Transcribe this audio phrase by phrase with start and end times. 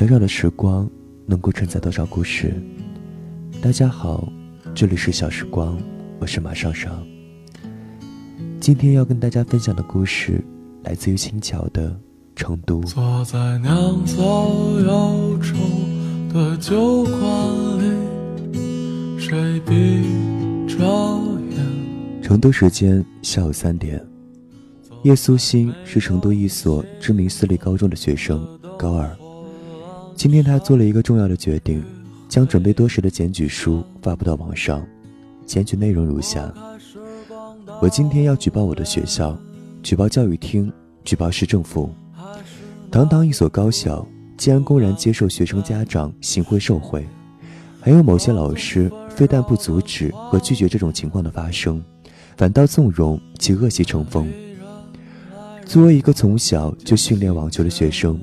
[0.00, 0.88] 小小的时光
[1.26, 2.54] 能够承载多少故事？
[3.60, 4.26] 大家好，
[4.74, 5.76] 这里是小时光，
[6.18, 7.06] 我是马上上。
[8.58, 10.42] 今天要跟大家分享的故事
[10.84, 11.94] 来自于青桥的
[12.34, 12.80] 成都。
[12.84, 14.16] 坐在酿造
[14.80, 15.54] 忧愁
[16.32, 17.20] 的酒馆
[17.78, 20.06] 里，谁闭
[20.66, 20.78] 着
[21.50, 22.22] 眼？
[22.22, 24.02] 成都时间下午三点，
[25.02, 28.48] 叶苏欣是成都一所知名私立高中的学生，
[28.78, 29.14] 高二。
[30.20, 31.82] 今天他做了一个重要的决定，
[32.28, 34.86] 将准备多时的检举书发布到网上。
[35.46, 36.52] 检举内容如下：
[37.80, 39.34] 我今天要举报我的学校，
[39.82, 40.70] 举报教育厅，
[41.04, 41.88] 举报市政府。
[42.90, 44.06] 堂堂一所高校，
[44.36, 47.08] 竟然公然接受学生家长行贿受贿，
[47.80, 51.82] 还有某些老师非但不阻止和拒绝这种情况的发生，
[52.36, 54.30] 反倒纵容其恶习成风。
[55.64, 58.20] 作为一个从小就训练网球的学生。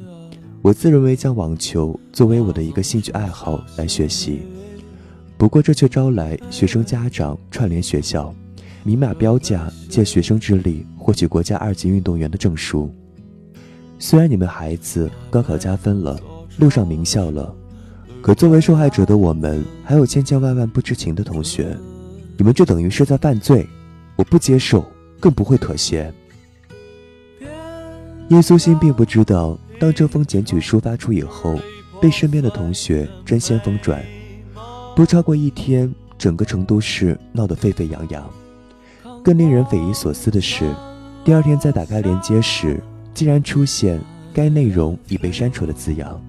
[0.62, 4.42] 我自认为将网球作为我的一个兴趣爱好来学习，
[5.38, 8.34] 不过这却招来学生家长串联学校，
[8.84, 12.94] 明码标价借学生之力获取国家二级运动员的证书。
[13.98, 16.20] 虽然你们孩子高考加分了，
[16.58, 17.56] 路上名校了，
[18.22, 21.78] 可作为受害者的我们，还有千千万万不知情的同学，
[22.36, 23.66] 你们这等于是在犯罪，
[24.18, 24.84] 我不接受，
[25.20, 26.12] 更不会妥协。
[28.30, 29.58] 叶苏欣并不知道。
[29.80, 31.60] 当这封检举书发出以后，
[32.02, 34.04] 被身边的同学争先疯转，
[34.96, 38.28] 不超过一天，整个成都市闹得沸沸扬扬。
[39.24, 40.74] 更令人匪夷所思的是，
[41.24, 42.82] 第二天再打开链接时，
[43.14, 44.00] 竟然出现
[44.34, 46.20] “该内容已被删除”的字样。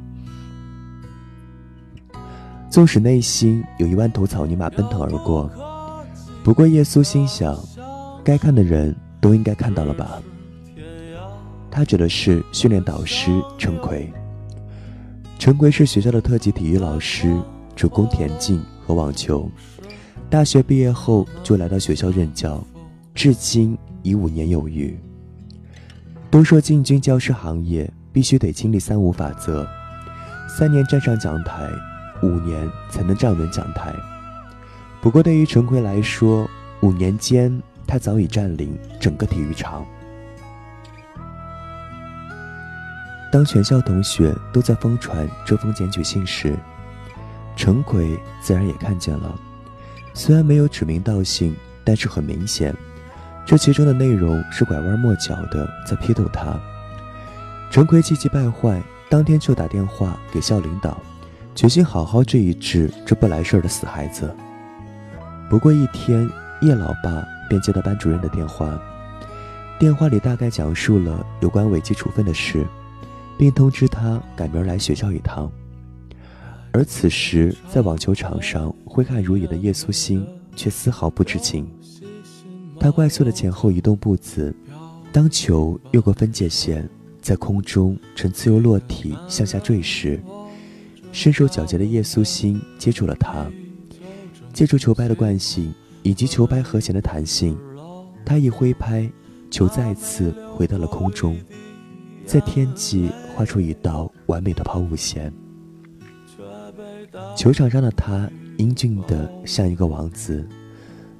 [2.68, 5.50] 纵使内心有一万头草泥马奔腾而过，
[6.44, 7.58] 不过叶苏心想，
[8.22, 10.20] 该看的人都应该看到了吧。
[11.70, 14.10] 他指的是训练导师陈奎。
[15.38, 17.40] 陈奎是学校的特级体育老师，
[17.76, 19.48] 主攻田径和网球。
[20.28, 22.62] 大学毕业后就来到学校任教，
[23.14, 24.98] 至今已五年有余。
[26.30, 29.66] 都说进军教师行业必须得经历三无法则：
[30.48, 31.70] 三年站上讲台，
[32.22, 33.94] 五年才能站稳讲台。
[35.00, 36.50] 不过对于陈奎来说，
[36.82, 39.86] 五年间他早已占领整个体育场。
[43.30, 46.56] 当全校同学都在疯传这封检举信时，
[47.56, 49.34] 陈奎自然也看见了。
[50.14, 52.74] 虽然没有指名道姓，但是很明显，
[53.44, 56.58] 这其中的内容是拐弯抹角的在批斗他。
[57.70, 60.98] 陈奎气急败坏，当天就打电话给校领导，
[61.54, 64.34] 决心好好治一治这不来事儿的死孩子。
[65.50, 66.28] 不过一天，
[66.62, 68.78] 叶老爸便接到班主任的电话，
[69.78, 72.66] 电话里大概讲述了有关违纪处分的事。
[73.38, 75.50] 并通知他赶明儿来学校一趟。
[76.72, 81.66] 而此时，在网球场上挥汗如雨的叶苏欣却丝毫不知情。
[82.78, 84.54] 他快速的前后移动步子，
[85.12, 86.88] 当球越过分界线，
[87.20, 90.20] 在空中呈自由落体向下坠时，
[91.10, 93.46] 身手矫捷的叶苏欣接住了它。
[94.52, 95.72] 借助球拍的惯性
[96.02, 97.56] 以及球拍和弦的弹性，
[98.24, 99.10] 他一挥拍，
[99.50, 101.36] 球再次回到了空中。
[102.26, 105.32] 在天际画出一道完美的抛物线。
[107.36, 110.44] 球场上的他英俊的像一个王子，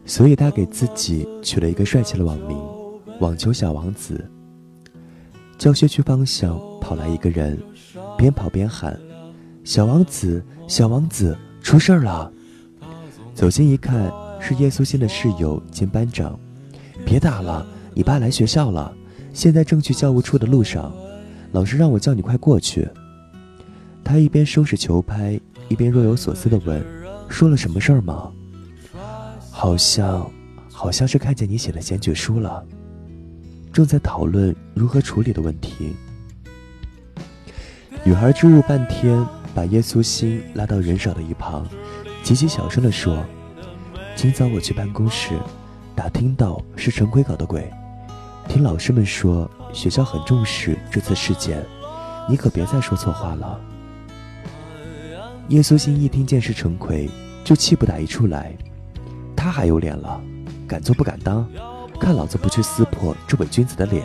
[0.05, 2.59] 所以他给自己取了一个帅气的网名
[3.23, 4.29] “网球小王子”。
[5.59, 7.57] 教学区方向跑来一个人，
[8.17, 8.99] 边跑边喊
[9.63, 12.33] ：“小王子，小王子，出事了！”
[13.33, 16.37] 走近一看，是叶苏欣的室友兼班长。
[17.07, 17.65] 别打了，
[17.95, 18.93] 你爸来学校了。
[19.33, 20.93] 现在正去教务处的路上，
[21.53, 22.89] 老师让我叫你快过去。
[24.05, 25.39] 他一边收拾球拍，
[25.69, 26.85] 一边若有所思地问
[27.29, 28.33] ：“说了什么事儿吗
[29.51, 30.31] ？”“好像，
[30.71, 32.65] 好像是看见你写的检举书了，
[33.73, 35.95] 正在讨论如何处理的问题。”
[38.05, 41.69] 女孩支吾半天，把叶苏欣拉到人少的一旁，
[42.23, 43.23] 极其小声地说
[44.17, 45.31] ：“今早我去办公室，
[45.95, 47.71] 打听到是陈奎搞的鬼。”
[48.49, 51.65] 听老师们说，学校很重视这次事件，
[52.29, 53.61] 你可别再说错话了。
[55.49, 57.09] 叶苏欣一听见是陈奎，
[57.45, 58.57] 就气不打一处来。
[59.37, 60.21] 他还有脸了，
[60.67, 61.49] 敢做不敢当，
[62.01, 64.05] 看老子不去撕破这伪君子的脸！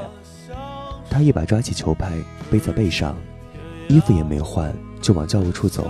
[1.09, 2.11] 他一把抓起球拍，
[2.51, 3.15] 背在背上，
[3.87, 5.89] 衣服也没换，就往教务处走。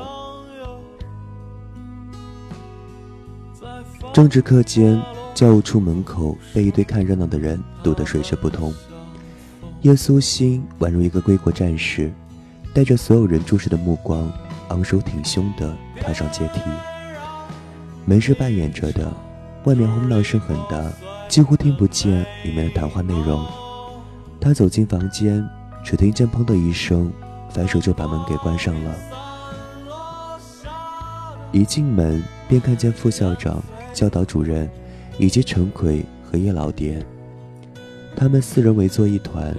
[4.13, 5.01] 政治课间。
[5.33, 8.71] 教务处门口被一堆看热闹的人堵得水泄不通。
[9.83, 12.09] 耶稣心宛如一个归国战士，
[12.73, 14.31] 带着所有人注视的目光，
[14.69, 16.61] 昂首挺胸地踏上阶梯。
[18.05, 19.11] 门是半掩着的，
[19.65, 20.81] 外面轰闹声很大，
[21.27, 23.45] 几乎听不见里面的谈话内容。
[24.39, 25.45] 他走进房间，
[25.83, 27.11] 只听见“砰”的一声，
[27.49, 28.95] 反手就把门给关上了。
[31.51, 33.61] 一进门便看见副校长、
[33.93, 34.69] 教导主任，
[35.17, 37.05] 以及陈奎和叶老爹，
[38.15, 39.55] 他们四人围坐一团，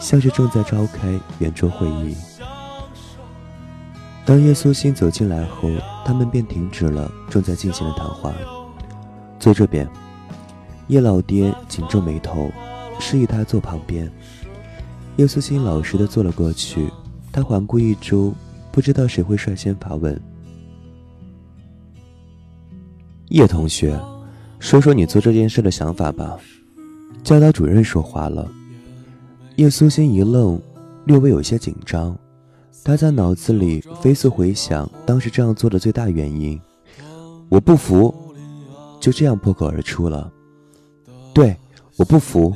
[0.00, 2.16] 像是正在召开圆桌会议。
[4.24, 5.68] 当叶苏新走进来后，
[6.04, 8.32] 他们便停止了正在进行的谈话。
[9.38, 9.88] 坐这边，
[10.86, 12.50] 叶老爹紧皱眉头，
[13.00, 14.10] 示意他坐旁边。
[15.16, 16.88] 叶苏新老实的坐了过去。
[17.32, 18.32] 他环顾一周，
[18.70, 20.20] 不知道谁会率先发问。
[23.28, 23.98] 叶同学，
[24.58, 26.38] 说说你做这件事的想法吧。
[27.22, 28.50] 教导主任说话了。
[29.56, 30.60] 叶苏欣一愣，
[31.04, 32.16] 略微有些紧张。
[32.84, 36.60] 他在脑子里飞速回想当时这样做的最大原因。
[37.48, 38.12] 我不服，
[38.98, 40.32] 就这样破口而出了。
[41.32, 41.56] 对，
[41.96, 42.52] 我不服。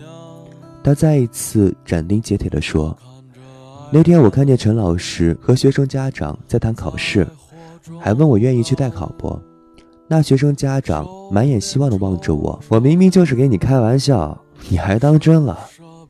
[0.82, 2.96] 他再一次斩钉截铁地说
[3.92, 7.26] ：“那天我看见陈老师和学生家长在谈考试，
[8.00, 9.38] 还问我愿意去代考不？
[10.08, 15.58] 那学生家长满眼希望地望着我，我明明就是给你开玩笑，你还当真了？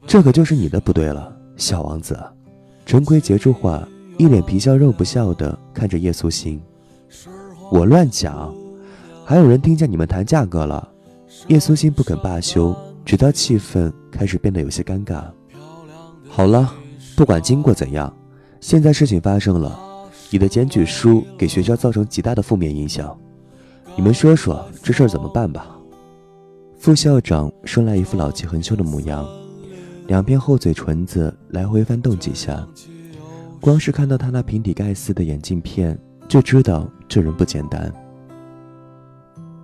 [0.07, 2.19] 这可就是你的不对了，小王子。”
[2.87, 3.87] 陈奎截住话。
[4.19, 6.59] 一脸皮笑肉不笑的看着叶苏欣，
[7.71, 8.51] 我乱讲，
[9.27, 10.89] 还有人听见你们谈价格了。
[11.49, 15.23] 叶苏欣不肯罢休，直到气氛开始变得有些尴尬。
[16.31, 16.73] 好了，
[17.15, 18.11] 不管经过怎样，
[18.59, 19.79] 现在事情发生了，
[20.31, 23.15] 你的检举书给学校造成极大的负面影响，
[23.97, 25.76] 你们说说这事儿怎么办吧？
[26.79, 29.27] 副校长生来一副老气横秋的模样，
[30.07, 32.65] 两片厚嘴唇子来回翻动几下。
[33.61, 37.93] 光是看到他那平底盖似的眼镜片，就知道这人不简单。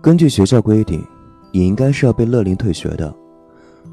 [0.00, 1.04] 根据学校规定，
[1.52, 3.14] 你应该是要被勒令退学的。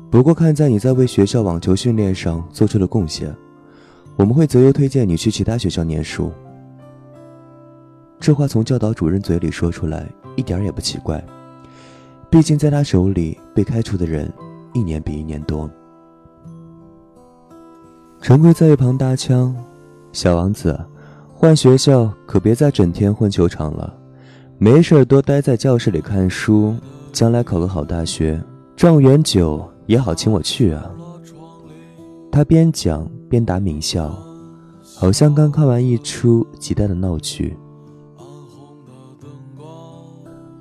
[0.09, 3.35] 不过看在你在为学校网球训练上做出的贡献，
[4.15, 6.31] 我们会择优推荐你去其他学校念书。
[8.19, 11.23] 这话从教导主任嘴里说出来，一点也不奇怪。
[12.29, 14.31] 毕竟在他手里被开除的人，
[14.73, 15.69] 一年比一年多。
[18.21, 19.55] 陈贵在一旁搭腔。
[20.11, 20.79] 小王子，
[21.33, 23.93] 换学校可别再整天混球场了，
[24.57, 26.75] 没事多待在教室里看书，
[27.11, 28.41] 将来考个好大学，
[28.75, 30.91] 状元酒也好请我去啊。
[32.31, 34.15] 他边讲边打抿笑，
[34.95, 37.57] 好像刚看完一出极大的闹剧。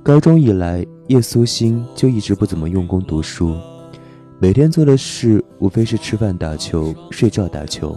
[0.02, 3.56] 高中以来，叶苏欣就一直不怎么用功读书，
[4.38, 7.96] 每天做的事无非是吃饭、打球、睡觉、打球。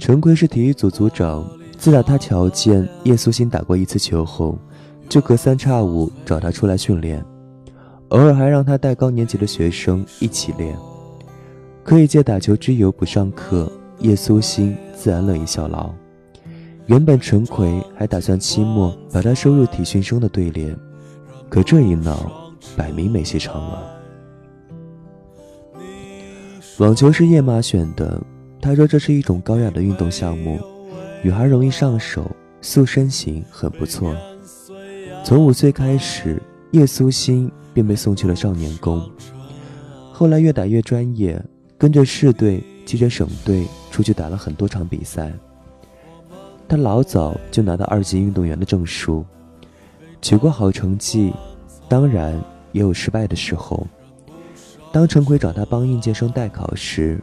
[0.00, 4.58] 陈奎是体育组组长，自打他瞧见叶苏欣打过一次球后，
[5.08, 7.24] 就隔三差五找他出来训练，
[8.08, 10.76] 偶尔还让他带高年级的学生一起练。
[11.84, 13.70] 可以借打球之由不上课，
[14.00, 15.88] 叶苏欣自然乐意效劳。
[16.86, 20.76] 原本陈奎还打算期末把他收入体训生的队列，
[21.52, 22.32] 可这一闹，
[22.78, 23.82] 摆明没戏唱了。
[26.78, 28.18] 网球是叶妈选的。
[28.58, 30.58] 她说：“这是一种高雅的运动项目，
[31.22, 34.16] 女孩容易上手，塑身形很不错。
[35.22, 36.40] 从五岁开始，
[36.70, 39.06] 叶苏欣便被送去了少年宫，
[40.10, 41.38] 后来越打越专业，
[41.76, 45.30] 跟着市队、接着省队出去打了很多场比赛。
[46.66, 49.22] 他老早就拿到二级运动员的证书，
[50.22, 51.34] 取过好成绩，
[51.88, 52.32] 当然
[52.72, 53.86] 也有失败的时候。
[54.90, 57.20] 当陈奎找他帮应届生代考时。”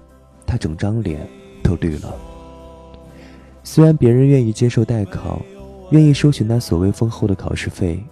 [0.49, 1.29] 他整张脸
[1.61, 2.11] 都绿了。
[3.63, 5.39] 虽然别人愿意接受代考，
[5.91, 8.03] 愿意收取那所谓丰厚的考试费，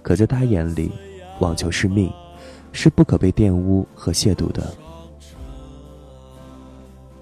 [0.00, 0.90] 可在他眼里，
[1.38, 2.10] 网球是命，
[2.72, 4.72] 是不可被玷污和亵渎的。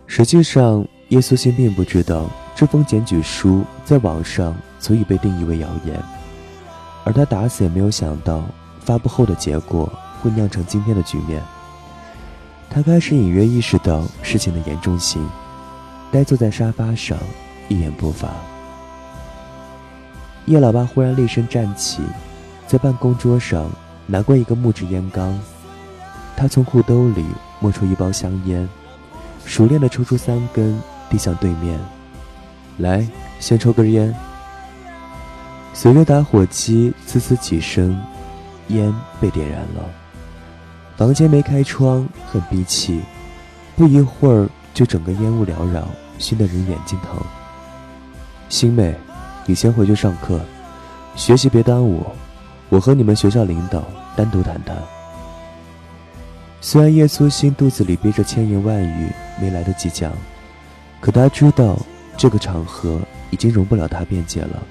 [0.06, 6.00] 实际上，叶苏欣并不知道这封检举书在网上足以被定义为谣言，
[7.04, 8.42] 而他打死也没有想到
[8.80, 11.42] 发布后的结果会酿成今天的局面。
[12.70, 15.24] 他开始隐约意识到事情的严重性，
[16.10, 17.16] 呆坐在沙发上，
[17.68, 18.28] 一言不发。
[20.46, 22.02] 叶老爸忽然厉身站起，
[22.66, 23.70] 在办公桌上
[24.06, 25.38] 拿过一个木质烟缸，
[26.36, 27.24] 他从裤兜里
[27.60, 28.68] 摸出一包香烟，
[29.44, 31.78] 熟练地抽出三根，递向对面
[32.78, 33.06] ：“来，
[33.38, 34.14] 先抽根烟。”
[35.76, 38.00] 随着打火机呲呲几声，
[38.68, 39.84] 烟被点燃了。
[40.96, 43.02] 房间没开窗，很闭气，
[43.74, 47.20] 不一会儿就整个烟雾缭绕，熏得人眼睛疼。
[48.48, 48.94] 星妹，
[49.46, 50.40] 你先回去上课，
[51.16, 52.06] 学习别耽误，
[52.68, 53.82] 我和你们学校领导
[54.14, 54.76] 单独谈谈。
[56.60, 60.12] 虽然叶苏心肚子里憋着千言万语，没来得及讲，
[61.00, 61.76] 可他知道
[62.16, 63.00] 这个场合
[63.30, 64.62] 已经容不了他辩解了。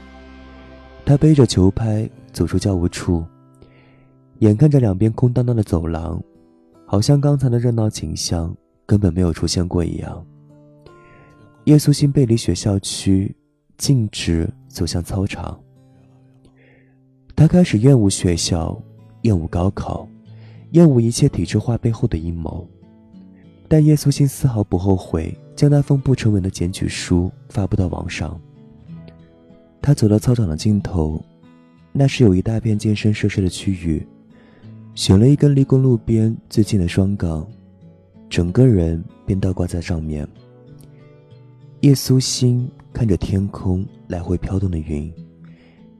[1.06, 3.24] 他背着球拍走出教务处，
[4.40, 6.22] 眼看着两边空荡荡的走廊，
[6.86, 8.56] 好像刚才的热闹景象
[8.86, 10.26] 根本没有出现过一样。
[11.66, 13.36] 叶苏心背离学校区，
[13.78, 15.60] 径直走向操场。
[17.36, 18.82] 他开始厌恶学校，
[19.24, 20.08] 厌恶高考。
[20.72, 22.68] 厌恶一切体制化背后的阴谋，
[23.68, 28.42] 但叶苏心丝毫不后悔将那封不成文的检举书发布到网上。
[29.84, 31.22] 他走到操场的尽头，
[31.92, 34.08] 那是有一大片健身设施的区域，
[34.96, 37.46] 选了一根离公路边最近的双杠，
[38.30, 40.26] 整个人便倒挂在上面。
[41.82, 45.14] 叶苏心看着天空来回飘动的云，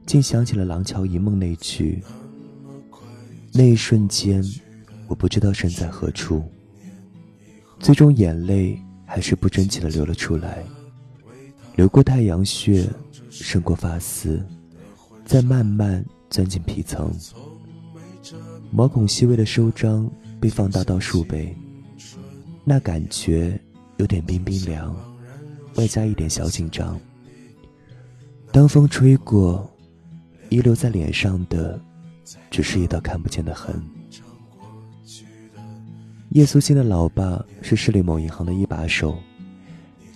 [0.06, 2.02] 竟想起了《廊桥遗梦》那句。
[3.52, 4.42] 那一瞬间。
[5.06, 6.42] 我不知道身在何处，
[7.78, 10.64] 最终眼泪还是不争气的流了出来，
[11.74, 12.88] 流过太阳穴，
[13.30, 14.40] 渗过发丝，
[15.24, 17.12] 再慢慢钻进皮层。
[18.70, 20.08] 毛孔细微的收张
[20.40, 21.56] 被放大到数倍，
[22.64, 23.60] 那感觉
[23.96, 24.94] 有点冰冰凉，
[25.74, 26.98] 外加一点小紧张。
[28.52, 29.68] 当风吹过，
[30.50, 31.80] 遗留在脸上的，
[32.50, 33.82] 只是一道看不见的痕。
[36.30, 39.16] 叶苏欣的老爸是市里某银行的一把手，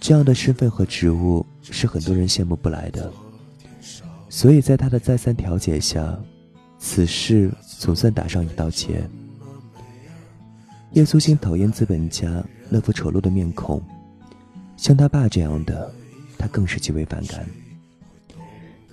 [0.01, 3.13] 这样的身份和职务是很多人羡慕不来的。
[4.29, 6.19] 所以在他的再三调解下，
[6.79, 9.03] 此事总算打上一道结。
[10.93, 13.83] 叶苏欣讨厌资本家那副丑陋的面孔，
[14.77, 15.93] 像他爸这样的，
[16.39, 17.47] 他更是极为反感。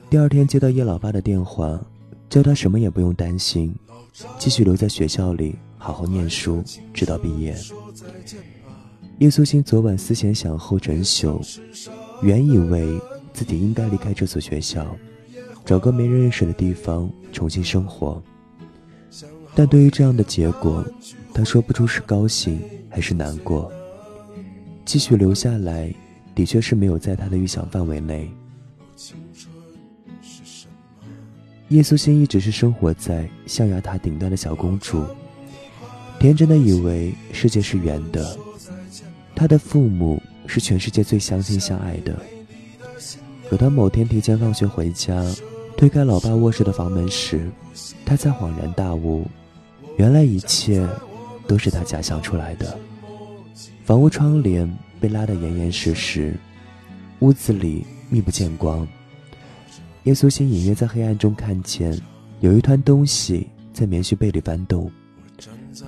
[0.10, 1.80] 第二天接到叶老爸的电话，
[2.30, 3.76] 叫他什么也不用担心，
[4.38, 5.56] 继续留在学校里。
[5.78, 7.56] 好好念书，直到毕业。
[9.20, 11.40] 叶苏欣昨晚思前想后整宿，
[12.22, 13.00] 原以为
[13.32, 14.86] 自己应该离开这所学校，
[15.64, 18.22] 找个没人认识的地方重新生活。
[19.56, 20.86] 但对于这样的结果，
[21.34, 23.72] 他说不出是高兴还是难过。
[24.84, 25.94] 继续留下来，
[26.36, 28.30] 的确是没有在他的预想范围内。
[31.70, 35.06] 叶苏欣一直是生活在象牙塔顶端的小公主。
[36.20, 38.38] 天真的以为世界是圆的，
[39.36, 42.18] 他的父母是全世界最相亲相爱的。
[43.50, 45.24] 可当某天提前放学回家，
[45.77, 47.50] 推开老爸卧室的房门时，
[48.06, 49.27] 他才恍然大悟，
[49.98, 50.88] 原来一切
[51.48, 52.77] 都是他假想出来的。
[53.84, 54.68] 房屋窗帘
[55.00, 56.34] 被拉得严严实实，
[57.20, 58.88] 屋子里密不见光。
[60.06, 62.00] 耶稣心隐约在黑暗中看见
[62.39, 64.89] 有一团东西在棉絮被里翻动。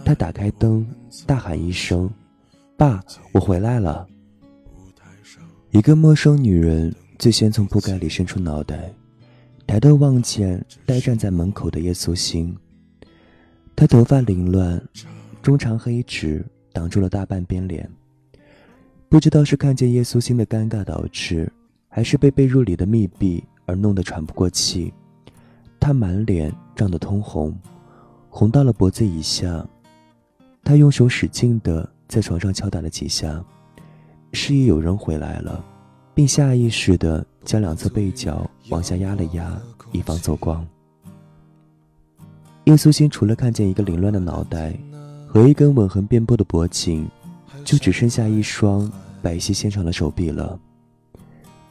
[0.04, 0.86] 他打开灯，
[1.25, 2.10] 大喊一声
[2.78, 4.08] ：“爸，我回来了！”
[5.72, 8.94] 一个陌生女人最先从铺盖里伸出脑袋，
[9.66, 12.56] 抬头望见呆站在门口的叶苏欣。
[13.76, 14.80] 她头发凌乱，
[15.42, 17.90] 中长黑直挡住了大半边脸。
[19.10, 21.52] 不知道是看见叶苏欣的尴尬导致，
[21.90, 24.94] 还是被被褥里的密闭而弄得喘不过气，
[25.80, 27.58] 她满脸涨得通红，
[28.30, 29.68] 红到了脖子以下。
[30.64, 33.44] 他用手使劲地在床上敲打了几下，
[34.32, 35.64] 示意有人回来了，
[36.14, 39.62] 并下意识地将两侧背角往下压了压，
[39.92, 40.66] 以防走光。
[42.64, 44.74] 叶苏欣除了看见一个凌乱的脑袋
[45.28, 47.08] 和一根吻痕遍布的脖颈，
[47.64, 50.60] 就只剩下一双白皙纤长的手臂了。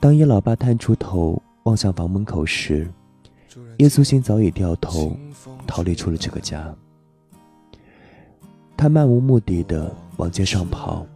[0.01, 2.91] 当叶老爸探出头望向房门口时，
[3.79, 5.17] 叶苏欣早已掉头
[5.67, 6.75] 逃离出了这个家。
[8.77, 11.07] 他漫无目的的往街上跑，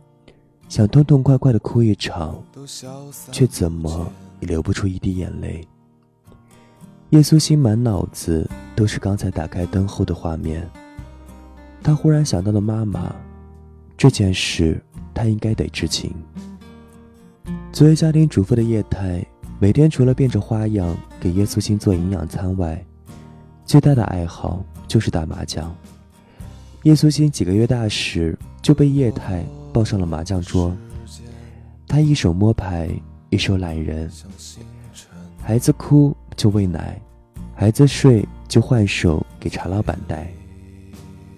[0.68, 2.42] 想痛痛快快的哭一场，
[3.30, 5.66] 却怎么也流不出一滴眼泪。
[7.10, 10.66] 叶苏欣满脑子都是刚才打开灯后的画面，
[11.82, 13.14] 他忽然想到了妈妈，
[13.96, 16.14] 这件事他应该得知情。
[17.72, 19.24] 作为家庭主妇的叶太，
[19.58, 22.82] 每天除了变着花样给叶苏欣做营养餐外，
[23.66, 25.74] 最大的爱好就是打麻将。
[26.84, 30.74] 叶苏欣几个月大时就被叶太抱上了麻将桌，
[31.86, 32.88] 他一手摸牌，
[33.28, 34.10] 一手揽人。
[35.42, 36.98] 孩子哭就喂奶，
[37.54, 40.26] 孩子睡就换手给茶老板带。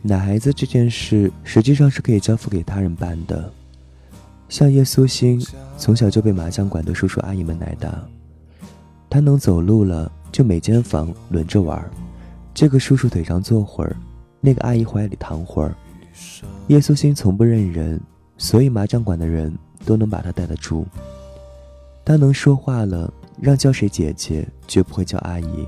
[0.00, 3.52] 奶孩子这件事实际上是可以交付给他人办的，
[4.48, 5.44] 像叶苏欣，
[5.76, 8.00] 从小就被麻将馆的叔叔阿姨们奶大。
[9.10, 11.84] 他能走路了，就每间房轮着玩。
[12.54, 13.96] 这个叔叔腿上坐会儿，
[14.42, 15.74] 那个阿姨怀里躺会儿。
[16.66, 17.98] 叶苏欣从不认人，
[18.36, 19.56] 所以麻将馆的人
[19.86, 20.86] 都能把他带得住。
[22.04, 25.66] 他能说话了，让叫谁姐姐，绝不会叫阿姨；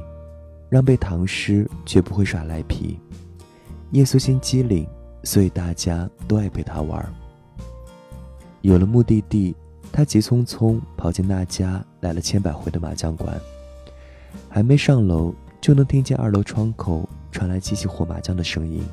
[0.69, 2.99] 让背唐诗，绝不会耍赖皮。
[3.93, 4.85] 叶苏欣机灵，
[5.23, 7.09] 所以大家都爱陪他玩。
[8.63, 9.55] 有了目的地，
[9.93, 13.41] 他急匆匆跑进那家来了千百回的麻将馆，
[14.49, 15.33] 还没上楼，
[15.65, 18.85] 就能听见二楼窗口传来机器和麻将的声音。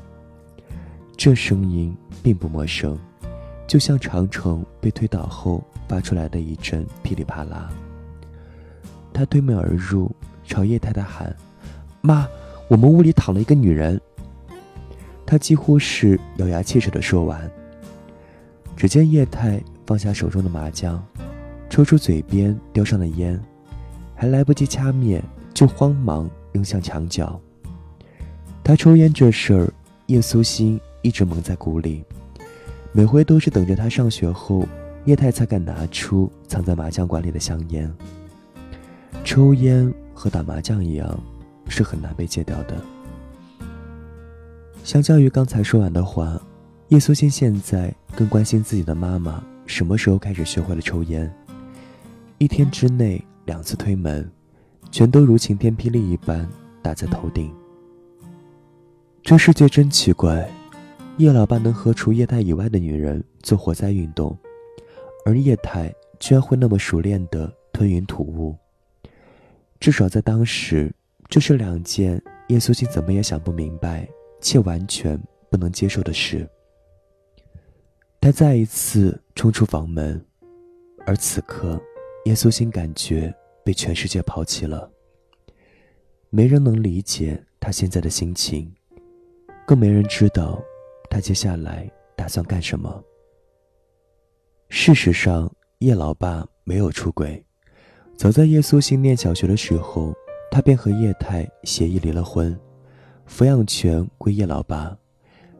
[1.18, 2.98] 这声音并不陌生，
[3.66, 7.68] 就像长城被推倒后发出来的一阵噼里啪啦。
[9.12, 10.10] 他推门而入，
[10.44, 11.36] 朝叶太太喊
[12.00, 12.26] ：“妈，
[12.68, 14.00] 我们屋里躺了一个女人。”
[15.26, 17.50] 他几乎是咬牙切齿地说完。
[18.78, 21.04] 只见叶太放下手中的麻将，
[21.68, 23.38] 抽出嘴边叼上的烟，
[24.14, 27.40] 还来不及掐灭，就慌忙扔向墙角。
[28.62, 29.72] 他抽烟这事儿，
[30.06, 32.04] 叶苏欣一直蒙在鼓里，
[32.92, 34.66] 每回都是等着他上学后，
[35.04, 37.92] 叶太才敢拿出藏在麻将馆里的香烟。
[39.24, 41.18] 抽烟和打麻将一样，
[41.68, 42.76] 是很难被戒掉的。
[44.84, 46.40] 相较于刚才说完的话，
[46.88, 51.32] 叶苏欣现在更关心自己的妈妈什么时候开始学会了抽烟。
[52.38, 54.28] 一天之内两次推门，
[54.92, 56.48] 全都如晴天霹雳一般
[56.80, 57.52] 打在头顶。
[59.22, 60.48] 这世界真奇怪，
[61.16, 64.38] 叶老爸能和除叶太以外的女人做活塞运动，
[65.26, 68.54] 而叶太居然会那么熟练的吞云吐雾。
[69.80, 70.94] 至少在当时，
[71.28, 74.08] 这是两件叶苏欣怎么也想不明白。
[74.44, 75.16] 且完全
[75.48, 76.44] 不能接受的事。
[78.20, 80.20] 他再一次冲出房门，
[81.06, 81.80] 而此刻，
[82.24, 83.32] 叶苏欣感觉
[83.64, 84.90] 被全世界抛弃了。
[86.30, 88.72] 没人能理解他现在的心情，
[89.66, 90.62] 更没人知道
[91.10, 93.02] 他接下来打算干什么。
[94.68, 97.44] 事实上，叶老爸没有出轨。
[98.16, 100.14] 早在叶苏欣念小学的时候，
[100.50, 102.58] 他便和叶太协议离了婚。
[103.28, 104.96] 抚养权归叶老爸，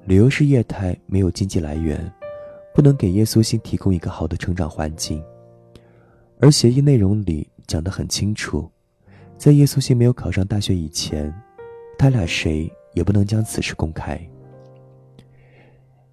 [0.06, 2.12] 理由是叶太没有经济来源，
[2.74, 5.22] 不能给叶苏欣提供一个好的成长环境。
[6.40, 8.70] 而协议内容里讲得很清楚，
[9.38, 11.32] 在叶素欣没有考上大学以前，
[11.98, 14.20] 他俩谁也不能将此事公开。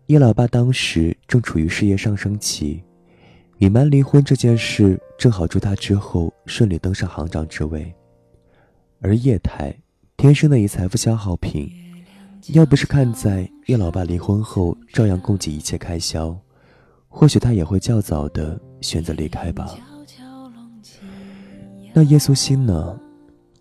[0.06, 2.82] 叶老爸当时正处于事业上升期，
[3.58, 7.94] 隐瞒离婚这件事正好助他之后顺利登上行长之位，
[9.02, 9.76] 而叶太。
[10.16, 11.70] 天生的一财富消耗品，
[12.54, 16.34] 要不是看在叶老爸离婚后照样供给一切开销，
[17.10, 19.76] 或许他也会较早的选择离开吧。
[22.00, 22.98] 那耶稣心呢，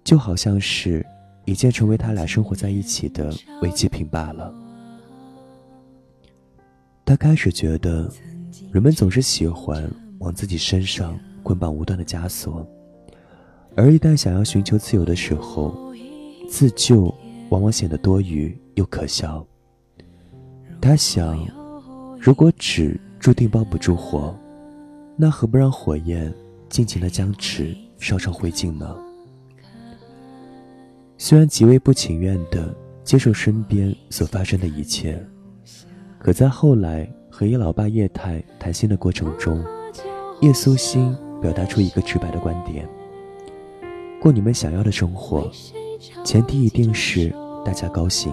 [0.04, 1.04] 就好像是
[1.44, 4.54] 已经成为他俩生活在一起的违纪品罢了。
[7.04, 8.08] 他开始觉得，
[8.70, 12.64] 人们总是喜欢往自己身上捆绑无端的枷锁，
[13.74, 15.92] 而一旦想要寻求自由的时候，
[16.48, 17.12] 自救
[17.48, 19.44] 往往显得多余又可笑。
[20.80, 21.44] 他想，
[22.20, 24.32] 如果纸注定包不住火，
[25.16, 26.32] 那何不让火焰
[26.68, 28.96] 尽情的将纸烧成灰烬呢？
[31.16, 35.20] 虽然极为不情愿的接受身边所发生的一切，
[36.18, 39.64] 可在后来和叶老爸叶太谈心的过程中，
[40.40, 42.88] 叶苏欣表达出一个直白的观点：
[44.20, 45.50] 过你们想要的生活。
[46.24, 47.34] 前提一定是
[47.64, 48.32] 大家高兴。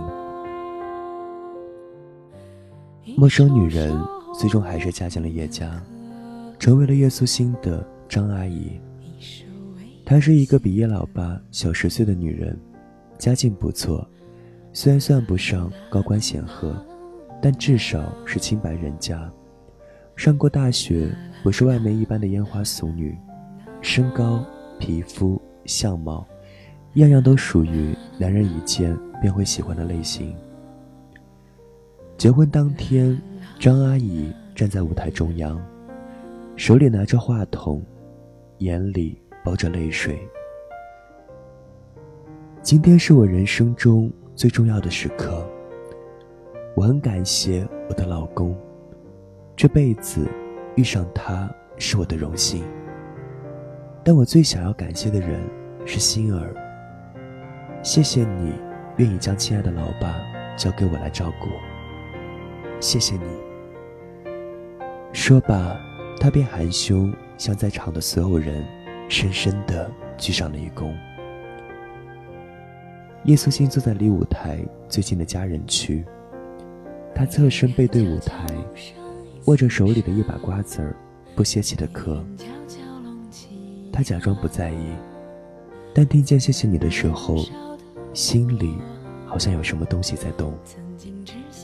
[3.17, 3.99] 陌生女人
[4.37, 5.81] 最终还是嫁进了叶家，
[6.59, 8.79] 成为了叶苏欣的张阿姨。
[10.05, 12.55] 她是一个比叶老爸小十岁的女人，
[13.17, 14.07] 家境不错，
[14.71, 16.75] 虽然算不上高官显赫，
[17.41, 19.27] 但至少是清白人家。
[20.15, 21.09] 上过大学，
[21.43, 23.17] 不是外面一般的烟花俗女，
[23.81, 24.45] 身高、
[24.77, 26.25] 皮肤、相貌。
[26.93, 30.33] 样样都属于男人一见便会喜欢的类型。
[32.15, 33.19] 结婚当天，
[33.59, 35.59] 张阿姨站在舞台中央，
[36.55, 37.83] 手里拿着话筒，
[38.59, 40.19] 眼里抱着泪水。
[42.63, 45.47] 今天是我人生中最重要的时刻，
[46.75, 48.57] 我很感谢我的老公，
[49.55, 50.27] 这辈子
[50.75, 52.63] 遇上他是我的荣幸。
[54.03, 55.39] 但我最想要感谢的人
[55.85, 56.55] 是心儿。
[57.83, 58.53] 谢谢你
[58.97, 60.15] 愿意将亲爱的老爸
[60.57, 61.47] 交给我来照顾。
[62.79, 63.21] 谢谢你。
[65.13, 65.79] 说罢，
[66.19, 68.65] 他便含羞向在场的所有人
[69.07, 70.93] 深深的鞠上了一躬。
[73.23, 76.05] 叶苏欣坐在离舞台最近的家人区，
[77.13, 78.45] 他侧身背对舞台，
[79.45, 80.95] 握着手里的一把瓜子儿，
[81.35, 82.23] 不歇气的嗑。
[83.91, 84.91] 他假装不在意，
[85.93, 87.37] 但听见“谢谢你”的时候，
[88.13, 88.77] 心里
[89.25, 90.53] 好像有什么东西在动，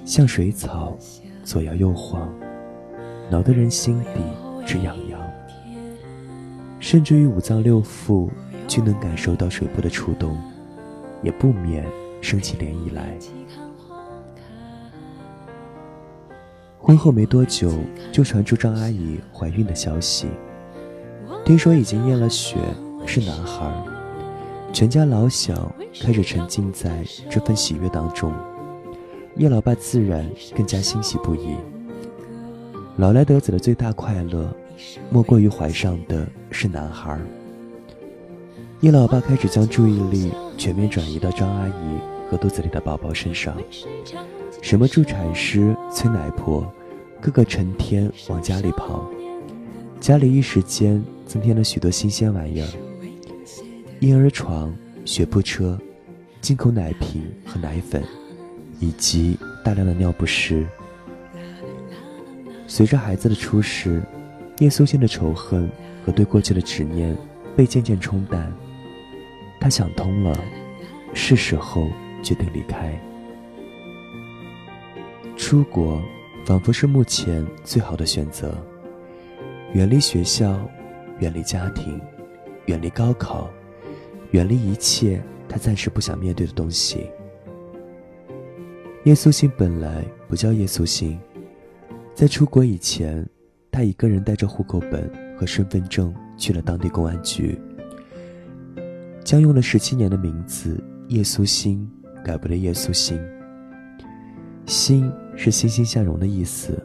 [0.06, 0.98] 像水草
[1.44, 2.28] 左摇右晃，
[3.30, 4.22] 挠得人心底
[4.66, 5.11] 直痒痒。
[6.82, 8.28] 甚至于五脏六腑
[8.68, 10.36] 均能感受到水波的触动，
[11.22, 11.86] 也不免
[12.20, 13.16] 升起涟漪来。
[16.80, 17.72] 婚后没多久，
[18.12, 20.28] 就传出张阿姨怀孕的消息。
[21.46, 22.58] 听说已经验了血，
[23.06, 23.72] 是男孩。
[24.74, 28.34] 全家老小开始沉浸在这份喜悦当中，
[29.36, 31.56] 叶老爸自然更加欣喜不已。
[32.98, 34.52] 老来得子的最大快乐，
[35.10, 37.20] 莫过于怀上的是男孩。
[38.82, 43.56] 叶老爸开始将注意力全面转移到张阿姨和肚子里的宝宝身上，
[44.62, 46.66] 什么助产师、催奶婆，
[47.20, 49.10] 个个成天往家里跑，
[50.00, 51.04] 家里一时间。
[51.24, 52.68] 增添了许多新鲜玩意儿：
[54.02, 55.80] 婴儿床、学步车、
[56.42, 58.04] 进口奶瓶和奶粉，
[58.82, 60.68] 以及大量的尿不湿。
[62.68, 64.04] 随着孩子的出世，
[64.62, 65.68] 叶苏欣的仇恨
[66.06, 67.18] 和对过去的执念
[67.56, 68.54] 被渐渐冲淡。
[69.60, 70.40] 他想通了，
[71.16, 71.90] 是时候
[72.22, 72.94] 决定离开。
[75.36, 76.00] 出国
[76.46, 78.56] 仿佛是目前最好的选择，
[79.74, 80.58] 远离学校。
[81.20, 82.02] 远离家庭，
[82.66, 83.48] 远离高考，
[84.32, 87.06] 远离一切他暂时不想面对的东西。
[89.04, 91.20] 叶苏欣本来不叫叶苏欣，
[92.16, 93.24] 在出国以前，
[93.72, 97.60] 他一个人带着户口本和身份证去了当地公安局，
[99.24, 101.90] 将用了十七年的名字叶苏欣
[102.24, 103.20] 改为了叶苏欣。
[104.66, 106.78] 欣是欣欣向荣的意思，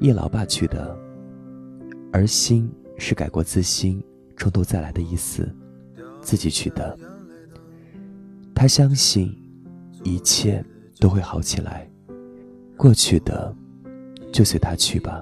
[0.00, 0.96] 叶老爸取的，
[2.12, 2.70] 而欣。
[2.98, 4.00] 是改过自新、
[4.36, 5.50] 从头再来的意思，
[6.20, 6.96] 自己取的。
[8.54, 9.36] 他相信，
[10.04, 10.64] 一切
[11.00, 11.90] 都会好起来。
[12.76, 13.52] 过去的，
[14.30, 15.20] 就随他去吧。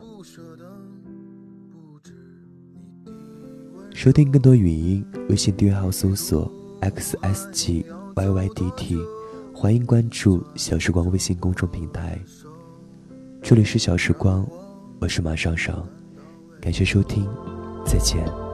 [3.94, 6.50] 收听更多语音，微信订阅号搜索
[6.80, 7.84] xsgyydt，
[9.52, 12.18] 欢迎关注小时光微信公众平台。
[13.42, 14.46] 这里是小时光，
[15.00, 15.86] 我是马上上，
[16.60, 17.26] 感谢收听。
[17.84, 18.49] 再见。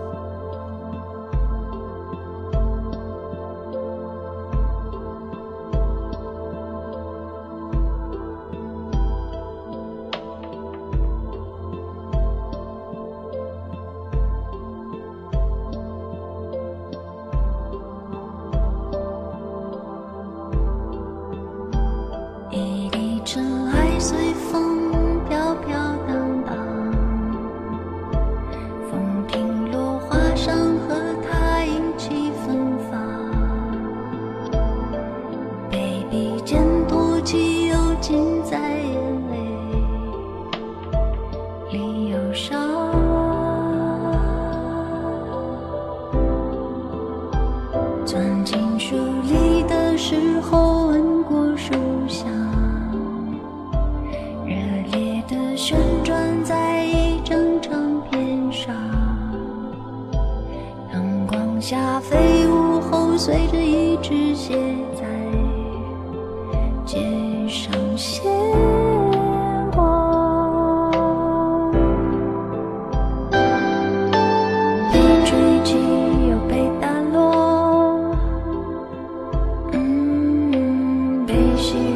[81.59, 81.96] 是，